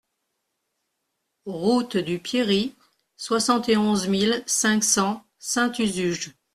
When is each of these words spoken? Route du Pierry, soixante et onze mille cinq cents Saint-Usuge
Route 1.45 1.95
du 1.97 2.17
Pierry, 2.17 2.73
soixante 3.17 3.69
et 3.69 3.77
onze 3.77 4.07
mille 4.07 4.41
cinq 4.47 4.83
cents 4.83 5.23
Saint-Usuge 5.37 6.33